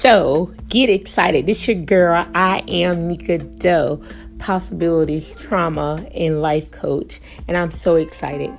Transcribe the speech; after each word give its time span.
So 0.00 0.50
get 0.70 0.88
excited. 0.88 1.44
This 1.44 1.60
is 1.60 1.68
your 1.68 1.84
girl. 1.84 2.26
I 2.34 2.62
am 2.68 3.10
Neka 3.10 3.58
Doe, 3.58 4.02
possibilities, 4.38 5.34
trauma, 5.34 6.06
and 6.14 6.40
life 6.40 6.70
coach. 6.70 7.20
And 7.46 7.54
I'm 7.54 7.70
so 7.70 7.96
excited 7.96 8.50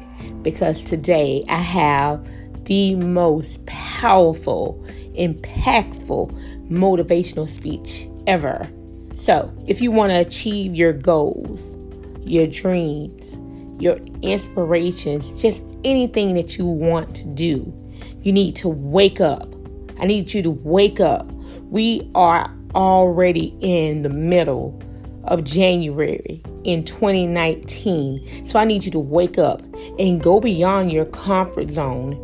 because 0.44 0.84
today 0.84 1.44
I 1.50 1.56
have 1.56 2.30
the 2.66 2.94
most 2.94 3.66
powerful, 3.66 4.86
impactful, 5.18 6.70
motivational 6.70 7.48
speech 7.48 8.08
ever. 8.28 8.70
So 9.16 9.52
if 9.68 9.82
you 9.82 9.90
want 9.90 10.12
to 10.12 10.20
achieve 10.20 10.76
your 10.76 10.94
goals, 10.94 11.76
your 12.20 12.46
dreams, 12.46 13.40
your 13.82 13.98
inspirations, 14.22 15.42
just 15.42 15.66
anything 15.84 16.36
that 16.36 16.60
you 16.60 16.68
want 16.68 17.16
to 17.16 17.26
do, 17.26 17.74
you 18.22 18.32
need 18.32 18.56
to 18.58 18.70
wake 18.70 19.20
up 19.20 19.56
I 20.02 20.06
need 20.06 20.34
you 20.34 20.42
to 20.42 20.50
wake 20.50 21.00
up. 21.00 21.32
We 21.70 22.10
are 22.16 22.52
already 22.74 23.56
in 23.62 24.02
the 24.02 24.10
middle 24.10 24.82
of 25.26 25.44
January 25.44 26.42
in 26.64 26.84
2019. 26.84 28.48
So 28.48 28.58
I 28.58 28.66
need 28.66 28.84
you 28.84 28.92
to 28.92 29.00
wake 29.00 29.38
up 29.38 29.62
and 30.00 30.22
go 30.22 30.40
beyond 30.40 30.92
your 30.92 31.06
comfort 31.06 31.70
zone. 31.70 32.18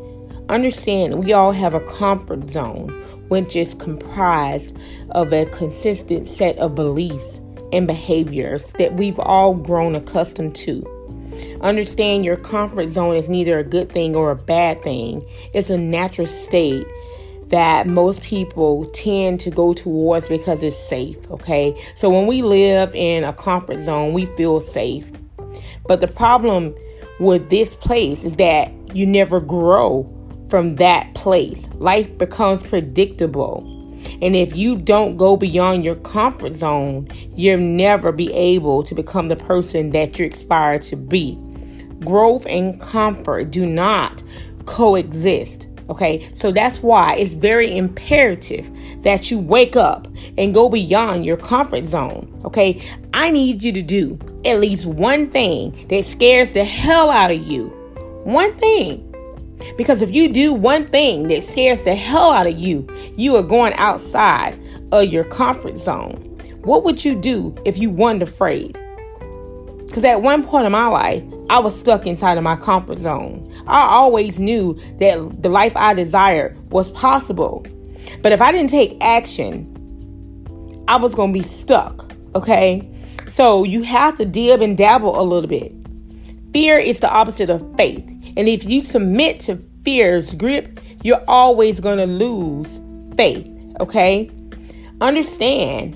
Understand, 0.49 1.23
we 1.23 1.33
all 1.33 1.51
have 1.51 1.75
a 1.75 1.79
comfort 1.81 2.49
zone, 2.49 2.89
which 3.27 3.55
is 3.55 3.75
comprised 3.75 4.75
of 5.11 5.31
a 5.31 5.45
consistent 5.45 6.25
set 6.25 6.57
of 6.57 6.73
beliefs 6.73 7.41
and 7.71 7.85
behaviors 7.85 8.73
that 8.73 8.95
we've 8.95 9.19
all 9.19 9.53
grown 9.53 9.93
accustomed 9.93 10.55
to. 10.55 10.83
Understand 11.61 12.25
your 12.25 12.37
comfort 12.37 12.87
zone 12.89 13.15
is 13.15 13.29
neither 13.29 13.59
a 13.59 13.63
good 13.63 13.91
thing 13.91 14.15
or 14.15 14.31
a 14.31 14.35
bad 14.35 14.81
thing, 14.81 15.21
it's 15.53 15.69
a 15.69 15.77
natural 15.77 16.25
state 16.25 16.87
that 17.49 17.87
most 17.87 18.21
people 18.21 18.85
tend 18.87 19.39
to 19.41 19.49
go 19.49 19.73
towards 19.73 20.27
because 20.27 20.63
it's 20.63 20.77
safe, 20.77 21.17
okay? 21.31 21.79
So 21.95 22.09
when 22.09 22.27
we 22.27 22.41
live 22.41 22.93
in 22.93 23.23
a 23.23 23.33
comfort 23.33 23.79
zone, 23.79 24.13
we 24.13 24.25
feel 24.37 24.59
safe. 24.59 25.11
But 25.87 26.01
the 26.01 26.07
problem 26.07 26.75
with 27.19 27.49
this 27.49 27.73
place 27.73 28.23
is 28.23 28.35
that 28.35 28.71
you 28.95 29.05
never 29.05 29.39
grow 29.39 30.13
from 30.49 30.75
that 30.75 31.13
place. 31.13 31.67
Life 31.75 32.17
becomes 32.17 32.63
predictable. 32.63 33.73
And 34.21 34.35
if 34.35 34.55
you 34.55 34.77
don't 34.77 35.17
go 35.17 35.37
beyond 35.37 35.83
your 35.83 35.95
comfort 35.95 36.53
zone, 36.53 37.07
you'll 37.35 37.59
never 37.59 38.11
be 38.11 38.31
able 38.33 38.83
to 38.83 38.95
become 38.95 39.27
the 39.27 39.35
person 39.35 39.91
that 39.91 40.19
you 40.19 40.27
aspire 40.27 40.79
to 40.79 40.95
be. 40.95 41.37
Growth 42.01 42.45
and 42.45 42.79
comfort 42.79 43.51
do 43.51 43.65
not 43.65 44.23
coexist. 44.65 45.67
Okay, 45.89 46.27
so 46.35 46.51
that's 46.51 46.83
why 46.83 47.15
it's 47.15 47.33
very 47.33 47.75
imperative 47.77 48.69
that 49.03 49.31
you 49.31 49.39
wake 49.39 49.75
up 49.75 50.07
and 50.37 50.53
go 50.53 50.69
beyond 50.69 51.25
your 51.25 51.37
comfort 51.37 51.85
zone. 51.85 52.41
Okay, 52.43 52.81
I 53.13 53.31
need 53.31 53.63
you 53.63 53.71
to 53.71 53.81
do 53.81 54.19
at 54.45 54.59
least 54.59 54.85
one 54.85 55.29
thing 55.29 55.71
that 55.87 56.05
scares 56.05 56.53
the 56.53 56.63
hell 56.63 57.09
out 57.09 57.31
of 57.31 57.45
you. 57.47 57.67
One 58.25 58.53
thing. 58.57 59.03
Because 59.77 60.01
if 60.01 60.11
you 60.13 60.29
do 60.29 60.53
one 60.53 60.87
thing 60.87 61.27
that 61.29 61.41
scares 61.41 61.83
the 61.83 61.95
hell 61.95 62.31
out 62.31 62.47
of 62.47 62.59
you, 62.59 62.87
you 63.15 63.35
are 63.35 63.43
going 63.43 63.73
outside 63.73 64.59
of 64.91 65.05
your 65.05 65.23
comfort 65.23 65.77
zone. 65.77 66.15
What 66.63 66.83
would 66.83 67.03
you 67.03 67.15
do 67.15 67.55
if 67.65 67.77
you 67.77 67.89
weren't 67.89 68.21
afraid? 68.21 68.77
Because 69.85 70.03
at 70.03 70.21
one 70.21 70.43
point 70.43 70.65
in 70.65 70.71
my 70.73 70.87
life, 70.87 71.23
I 71.49 71.59
was 71.59 71.79
stuck 71.79 72.05
inside 72.05 72.37
of 72.37 72.43
my 72.43 72.55
comfort 72.55 72.97
zone. 72.97 73.49
I 73.67 73.87
always 73.89 74.39
knew 74.39 74.73
that 74.99 75.41
the 75.41 75.49
life 75.49 75.75
I 75.75 75.93
desired 75.93 76.57
was 76.71 76.89
possible. 76.91 77.65
But 78.21 78.31
if 78.31 78.41
I 78.41 78.51
didn't 78.51 78.69
take 78.69 78.97
action, 79.01 79.73
I 80.87 80.97
was 80.97 81.15
going 81.15 81.31
to 81.31 81.39
be 81.39 81.43
stuck. 81.43 82.11
Okay? 82.35 82.89
So 83.27 83.63
you 83.63 83.83
have 83.83 84.17
to 84.17 84.25
dib 84.25 84.61
and 84.61 84.77
dabble 84.77 85.19
a 85.19 85.23
little 85.23 85.49
bit. 85.49 85.73
Fear 86.53 86.79
is 86.79 86.99
the 86.99 87.09
opposite 87.09 87.49
of 87.49 87.63
faith. 87.77 88.05
And 88.35 88.49
if 88.49 88.65
you 88.65 88.81
submit 88.81 89.39
to 89.41 89.61
fear's 89.83 90.33
grip, 90.33 90.79
you're 91.03 91.23
always 91.27 91.79
going 91.79 91.97
to 91.97 92.05
lose 92.05 92.81
faith. 93.15 93.49
Okay? 93.79 94.29
Understand 94.99 95.95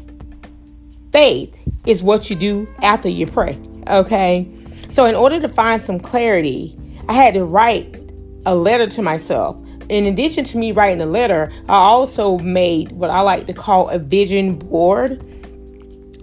faith 1.11 1.57
is 1.85 2.03
what 2.03 2.29
you 2.29 2.35
do 2.35 2.73
after 2.81 3.09
you 3.09 3.25
pray. 3.25 3.59
Okay? 3.87 4.47
So, 4.91 5.05
in 5.05 5.15
order 5.15 5.39
to 5.39 5.47
find 5.47 5.81
some 5.81 5.99
clarity, 5.99 6.77
I 7.07 7.13
had 7.13 7.33
to 7.35 7.45
write 7.45 7.97
a 8.45 8.55
letter 8.55 8.87
to 8.87 9.01
myself. 9.01 9.57
In 9.87 10.05
addition 10.05 10.43
to 10.45 10.57
me 10.57 10.73
writing 10.73 11.01
a 11.01 11.05
letter, 11.05 11.51
I 11.69 11.75
also 11.75 12.37
made 12.37 12.91
what 12.91 13.09
I 13.09 13.21
like 13.21 13.45
to 13.47 13.53
call 13.53 13.89
a 13.89 13.99
vision 13.99 14.57
board. 14.57 15.21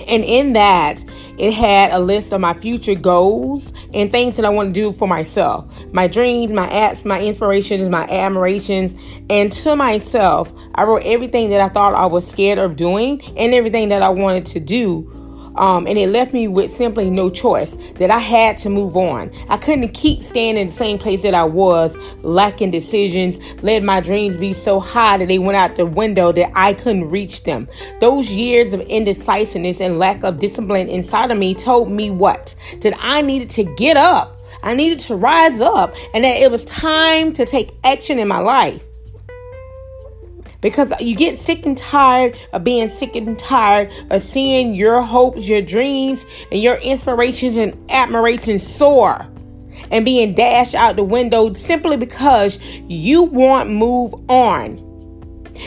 And 0.07 0.25
in 0.25 0.53
that, 0.53 1.05
it 1.39 1.53
had 1.53 1.93
a 1.93 1.99
list 1.99 2.33
of 2.33 2.41
my 2.41 2.55
future 2.55 2.95
goals 2.95 3.73
and 3.93 4.11
things 4.11 4.37
that 4.37 4.45
I 4.45 4.51
want 4.51 4.75
to 4.75 4.81
do 4.81 4.93
for 4.93 5.09
myself 5.09 5.67
my 5.93 6.07
dreams, 6.07 6.53
my 6.53 6.69
apps, 6.69 7.05
my 7.05 7.23
inspirations, 7.23 7.89
my 7.89 8.05
admirations. 8.05 8.95
And 9.31 9.51
to 9.53 9.77
myself, 9.77 10.53
I 10.75 10.85
wrote 10.85 11.05
everything 11.05 11.51
that 11.51 11.61
I 11.61 11.69
thought 11.69 11.95
I 11.95 12.07
was 12.07 12.27
scared 12.27 12.59
of 12.59 12.77
doing 12.77 13.23
and 13.37 13.55
everything 13.55 13.89
that 13.89 14.03
I 14.03 14.11
wanted 14.11 14.47
to 14.47 14.61
do 14.61 15.18
um, 15.59 15.87
and 15.87 15.99
it 15.99 16.09
left 16.09 16.33
me 16.33 16.49
with 16.49 16.71
simply 16.71 17.11
no 17.11 17.29
choice 17.29 17.77
that 17.97 18.11
I 18.11 18.19
had 18.19 18.57
to 18.59 18.71
move 18.71 18.97
on. 18.97 19.31
I 19.49 19.59
couldn't 19.59 19.89
keep 19.89 20.23
staying 20.23 20.57
in 20.57 20.69
the 20.69 20.73
same 20.73 20.99
place 20.99 21.23
that 21.23 21.35
I 21.35 21.45
was, 21.45 21.97
lacking 22.23 22.71
decisions, 22.71 23.39
let 23.63 23.83
my 23.83 24.01
dreams 24.01 24.39
be 24.39 24.53
so 24.53 24.81
high 24.81 25.19
that 25.19 25.29
they 25.29 25.39
went 25.39 25.57
out 25.57 25.77
the 25.77 25.85
window 25.87 26.33
that 26.33 26.51
I 26.55 26.75
couldn't 26.75 27.11
reach 27.11 27.43
them. 27.43 27.69
Those 28.01 28.31
years 28.31 28.73
of 28.73 28.81
indecisiveness 28.83 29.81
and 29.81 29.99
lack 29.99 30.23
of 30.23 30.39
discipline 30.39 30.89
inside 30.89 31.31
of 31.31 31.39
me 31.39 31.55
told 31.55 31.91
me 31.91 32.11
what? 32.11 32.55
That 32.81 32.95
I 32.99 33.21
needed 33.23 33.51
to 33.51 33.65
get 33.65 33.97
up. 33.97 34.41
I 34.63 34.75
needed 34.75 35.01
to 35.01 35.17
rise 35.17 35.61
up 35.61 35.95
and 36.15 36.25
that 36.25 36.41
it 36.41 36.51
was 36.51 36.65
time 36.65 37.33
to 37.35 37.45
take 37.45 37.75
action 37.85 38.19
in 38.19 38.29
my 38.29 38.39
life 38.39 38.88
because 40.61 40.93
you 41.01 41.15
get 41.15 41.39
sick 41.39 41.65
and 41.67 41.77
tired 41.77 42.39
of 42.53 42.65
being 42.65 42.89
sick 42.89 43.15
and 43.17 43.39
tired 43.39 43.93
of 44.11 44.23
seeing 44.23 44.75
your 44.75 45.03
hopes, 45.03 45.49
your 45.49 45.63
dreams, 45.63 46.27
and 46.51 46.63
your 46.63 46.77
inspirations 46.77 47.57
and 47.57 47.91
admirations 47.91 48.67
soar 48.67 49.27
and 49.91 50.05
being 50.05 50.35
dashed 50.35 50.75
out 50.75 50.97
the 50.97 51.05
window 51.05 51.53
simply 51.53 51.97
because 51.97 52.59
you 52.89 53.23
want 53.23 53.71
move 53.71 54.15
on. 54.29 54.85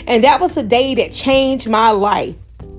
And 0.08 0.24
that 0.24 0.40
was 0.40 0.58
a 0.58 0.64
day 0.64 0.96
that 0.96 1.12
changed 1.12 1.70
my 1.70 1.92
life. 1.92 2.36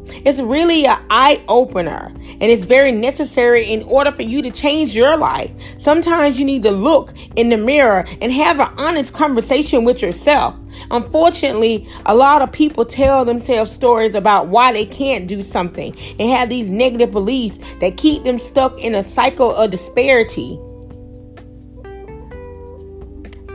It's 0.08 0.40
really 0.40 0.86
an 0.86 1.02
eye 1.08 1.42
opener 1.48 2.12
and 2.14 2.42
it's 2.42 2.64
very 2.64 2.92
necessary 2.92 3.66
in 3.66 3.82
order 3.84 4.12
for 4.12 4.22
you 4.22 4.42
to 4.42 4.50
change 4.50 4.94
your 4.94 5.16
life. 5.16 5.50
Sometimes 5.80 6.38
you 6.38 6.44
need 6.44 6.64
to 6.64 6.70
look 6.70 7.14
in 7.36 7.48
the 7.48 7.56
mirror 7.56 8.04
and 8.20 8.30
have 8.32 8.60
an 8.60 8.68
honest 8.76 9.14
conversation 9.14 9.84
with 9.84 10.02
yourself. 10.02 10.54
Unfortunately, 10.90 11.86
a 12.06 12.14
lot 12.14 12.42
of 12.42 12.52
people 12.52 12.84
tell 12.84 13.24
themselves 13.24 13.70
stories 13.70 14.14
about 14.14 14.48
why 14.48 14.72
they 14.72 14.84
can't 14.84 15.26
do 15.26 15.42
something 15.42 15.94
and 16.18 16.30
have 16.30 16.48
these 16.48 16.70
negative 16.70 17.10
beliefs 17.10 17.58
that 17.76 17.96
keep 17.96 18.24
them 18.24 18.38
stuck 18.38 18.78
in 18.78 18.94
a 18.94 19.02
cycle 19.02 19.54
of 19.54 19.70
disparity. 19.70 20.58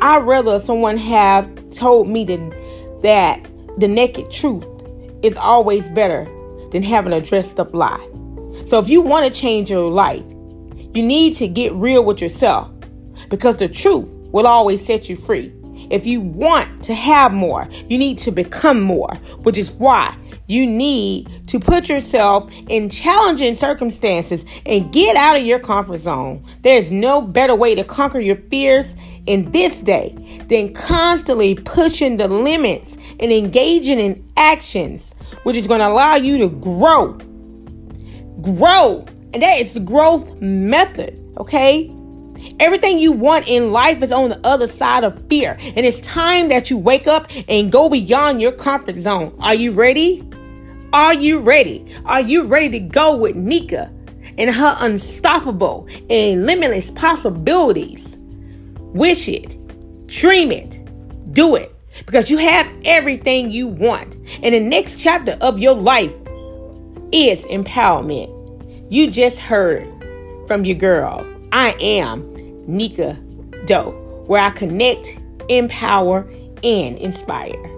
I'd 0.01 0.23
rather 0.23 0.59
someone 0.59 0.97
have 0.97 1.69
told 1.71 2.07
me 2.07 2.23
that, 2.25 3.01
that 3.01 3.45
the 3.79 3.87
naked 3.87 4.29
truth 4.31 4.65
is 5.23 5.35
always 5.37 5.89
better 5.89 6.27
than 6.71 6.83
having 6.83 7.13
a 7.13 7.21
dressed 7.21 7.59
up 7.59 7.73
lie. 7.73 8.07
So 8.65 8.79
if 8.79 8.89
you 8.89 9.01
want 9.01 9.25
to 9.25 9.39
change 9.39 9.69
your 9.69 9.89
life, 9.89 10.23
you 10.93 11.03
need 11.03 11.33
to 11.35 11.47
get 11.47 11.73
real 11.73 12.03
with 12.03 12.21
yourself 12.21 12.71
because 13.29 13.57
the 13.57 13.67
truth 13.67 14.09
will 14.31 14.47
always 14.47 14.85
set 14.85 15.09
you 15.09 15.15
free. 15.15 15.53
If 15.89 16.05
you 16.05 16.21
want 16.21 16.83
to 16.83 16.93
have 16.93 17.33
more, 17.33 17.67
you 17.87 17.97
need 17.97 18.17
to 18.19 18.31
become 18.31 18.81
more, 18.81 19.13
which 19.43 19.57
is 19.57 19.73
why 19.73 20.15
you 20.47 20.65
need 20.65 21.47
to 21.47 21.59
put 21.59 21.89
yourself 21.89 22.51
in 22.69 22.89
challenging 22.89 23.53
circumstances 23.53 24.45
and 24.65 24.91
get 24.91 25.15
out 25.15 25.37
of 25.37 25.43
your 25.43 25.59
comfort 25.59 25.99
zone. 25.99 26.43
There's 26.61 26.91
no 26.91 27.21
better 27.21 27.55
way 27.55 27.75
to 27.75 27.83
conquer 27.83 28.19
your 28.19 28.37
fears 28.37 28.95
in 29.25 29.51
this 29.51 29.81
day 29.81 30.15
than 30.47 30.73
constantly 30.73 31.55
pushing 31.55 32.17
the 32.17 32.27
limits 32.27 32.97
and 33.19 33.31
engaging 33.31 33.99
in 33.99 34.31
actions, 34.37 35.13
which 35.43 35.57
is 35.57 35.67
going 35.67 35.81
to 35.81 35.87
allow 35.87 36.15
you 36.15 36.37
to 36.37 36.49
grow. 36.49 37.13
Grow. 38.41 39.05
And 39.33 39.43
that 39.43 39.59
is 39.59 39.73
the 39.73 39.81
growth 39.81 40.39
method, 40.39 41.21
okay? 41.37 41.91
Everything 42.59 42.99
you 42.99 43.11
want 43.11 43.47
in 43.47 43.71
life 43.71 44.01
is 44.01 44.11
on 44.11 44.29
the 44.29 44.39
other 44.45 44.67
side 44.67 45.03
of 45.03 45.27
fear. 45.27 45.57
And 45.75 45.85
it's 45.85 46.01
time 46.01 46.49
that 46.49 46.69
you 46.69 46.77
wake 46.77 47.07
up 47.07 47.29
and 47.47 47.71
go 47.71 47.89
beyond 47.89 48.41
your 48.41 48.51
comfort 48.51 48.95
zone. 48.95 49.35
Are 49.39 49.55
you 49.55 49.71
ready? 49.71 50.27
Are 50.93 51.13
you 51.13 51.39
ready? 51.39 51.85
Are 52.05 52.21
you 52.21 52.43
ready 52.43 52.69
to 52.69 52.79
go 52.79 53.15
with 53.17 53.35
Neka 53.35 53.93
and 54.37 54.53
her 54.53 54.75
unstoppable 54.79 55.87
and 56.09 56.45
limitless 56.45 56.91
possibilities? 56.91 58.17
Wish 58.79 59.27
it, 59.27 59.57
dream 60.07 60.51
it, 60.51 61.33
do 61.33 61.55
it 61.55 61.73
because 62.05 62.29
you 62.29 62.37
have 62.37 62.71
everything 62.85 63.51
you 63.51 63.67
want. 63.67 64.15
And 64.41 64.55
the 64.55 64.59
next 64.59 64.99
chapter 64.99 65.37
of 65.41 65.59
your 65.59 65.75
life 65.75 66.15
is 67.11 67.45
empowerment. 67.45 68.33
You 68.91 69.11
just 69.11 69.39
heard 69.39 69.87
from 70.47 70.63
your 70.63 70.77
girl. 70.77 71.25
I 71.51 71.75
am 71.79 72.23
Neka 72.65 73.65
Doe, 73.65 73.91
where 74.27 74.41
I 74.41 74.49
connect, 74.49 75.17
empower, 75.49 76.29
and 76.63 76.97
inspire. 76.97 77.76